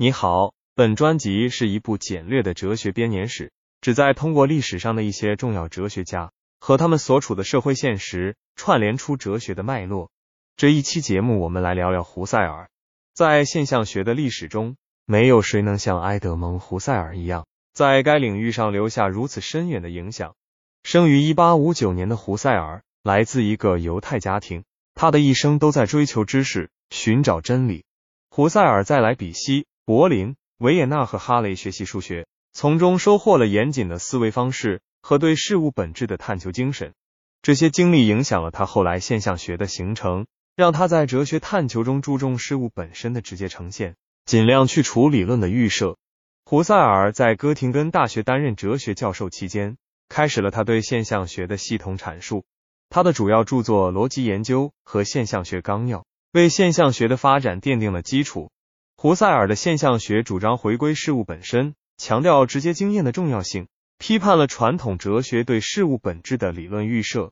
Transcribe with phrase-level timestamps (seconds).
[0.00, 3.50] 你好，本专辑是一部简略的哲学编年史，
[3.80, 10.12] 旨在通过历史上的一些重要哲学家和他们所处的社会现实，串联出哲学的脉络。
[10.56, 12.68] 这一期节目，我们来聊聊胡塞尔。
[13.12, 20.36] 在现象学的历史中，没有谁能像埃德蒙·胡塞尔一样，在该领域上留下如此深远的影响。
[20.84, 24.62] 生于一八五九年的胡塞尔，来自一个犹太家庭，
[24.94, 27.84] 他的一生都在追求知识，寻找真理。
[28.30, 29.66] 胡塞尔在莱比锡。
[29.88, 36.92] 柏林、维也纳和哈雷学习数学，从中收获了严谨的思维方式和对事物本质的探求精神。
[37.40, 43.96] 这些经历影响了他后来现象学的形成，让他在哲学探求中注重事物本身的直接呈现，
[44.26, 45.96] 尽量去除理论的预设。
[46.44, 49.78] 胡塞尔在哥廷根大学担任哲学教授期间，
[50.10, 52.44] 开始了他对现象学的系统阐述。
[52.90, 56.00] 他的主要著作《逻辑研究》和《现象学纲要》
[56.32, 58.50] 为现象学的发展奠定了基础。
[59.00, 67.30] 胡塞尔的现象学主张回归事物本身，强调直接经验的重要性，批判了传统哲学对事物本质的理论预设。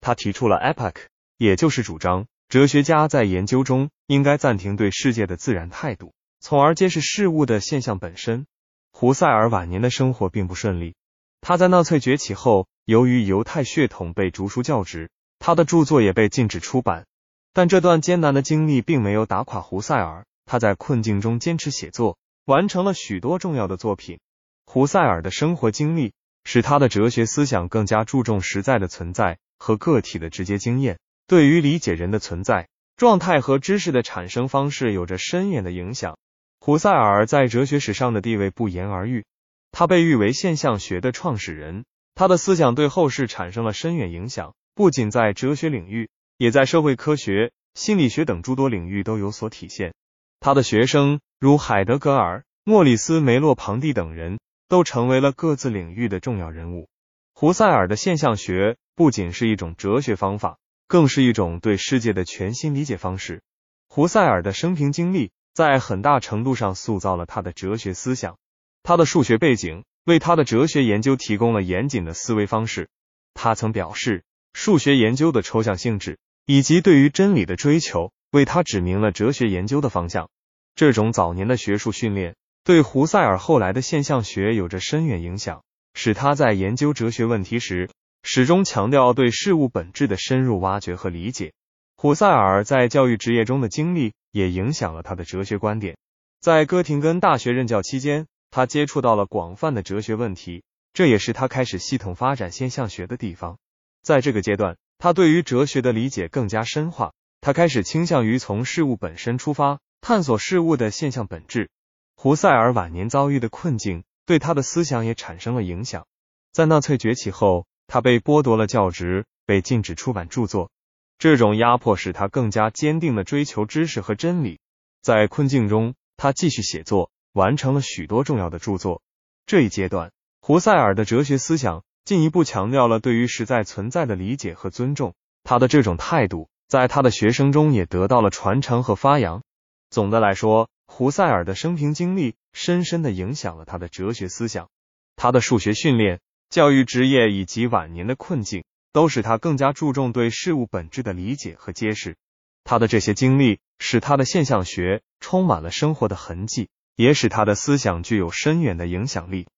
[0.00, 0.94] 他提出了 epoch，
[1.36, 8.46] 也就是主张哲学家在研究中应该暂停对世界的自然态度，从而揭示事物的现象本身。
[8.92, 10.94] 胡塞尔晚年的生活并不顺利，
[11.40, 15.10] 他在纳粹崛起后，由于犹太血统被逐出教职，
[15.40, 17.06] 他的著作也被禁止出版。
[17.52, 20.24] 但这段艰难的经历并没有打垮胡塞尔。
[20.48, 24.18] 他在困境中坚持写作，完成了许多重要的作品。
[24.64, 36.16] 胡塞尔的生活经历使他的哲学思想更加注重实在的存在和个体的直接经验，对于理解人的存在状态和知识的产生方式有着深远的影响。
[36.60, 39.26] 胡塞尔在哲学史上的地位不言而喻，
[39.70, 41.84] 他被誉为现象学的创始人。
[42.14, 49.92] 他的思想对后世产生了深远影响，不仅在哲学领域，也在社会科学、心理学等诸多领域都有所体现。
[50.40, 56.88] 他的学生如海德格尔、莫里斯·梅洛庞蒂等人都成为了各自领域的重要人物。
[57.34, 63.42] 胡塞尔的现象学不仅是一种哲学方法，更是一种对世界的全新理解方式。
[63.88, 68.36] 胡塞尔的生平经历在很大程度上塑造了他的哲学思想。
[68.82, 72.88] 他的数学背景为他的哲学研究提供了严谨的思维方式。
[73.34, 78.12] 他曾表示，数学研究的抽象性质以及对于真理的追求。
[78.30, 80.28] 为他指明了哲学研究的方向。
[80.74, 85.62] 这种早年的学术训练对胡塞尔后来的现象学有着深远影响，
[85.94, 87.90] 使他在研究哲学问题时
[88.22, 91.52] 始终强调对事物本质的深入挖掘和理解。
[91.96, 95.96] 胡塞尔在教育职业中的经历也影响了他的哲学观点。
[96.40, 100.62] 在哥廷根大学任教期间，他接触到了广泛的哲学问题，
[100.92, 103.58] 这也是他开始系统发展现象学的地方。
[104.02, 107.12] 在这个阶段，他对于哲学的理解更加深化。
[107.40, 111.70] 他开始倾向于从事物本身出发，探索事物的现象本质。
[112.16, 116.06] 胡塞尔晚年遭遇的困境对他的思想也产生了影响。
[116.52, 120.70] 在纳粹崛起后，他被剥夺了教职，被禁止出版著作。
[121.18, 124.58] 这种压迫使他更加坚定的追求知识和真理。
[125.00, 129.00] 在困境中，他继续写作，完成了许多重要的著作。
[129.46, 130.10] 这一阶段，
[130.40, 135.14] 胡塞尔的哲学思想进一步强调了对于实在存在的理解和尊重。
[135.44, 136.48] 他的这种态度。
[136.68, 139.42] 在他的学生中也得到了传承和发扬。
[139.88, 144.68] 总的来说，胡塞尔的生平经历深深的影响了他的哲学思想。
[145.16, 146.20] 他的数学训练、
[146.50, 152.16] 教育职业以及晚年的困境，都使他更加注重对事物本质的理解和揭示。
[152.64, 159.48] 他的这些经历使他的现象学充满了生活的痕迹，也使他的思想具有深远的影响力。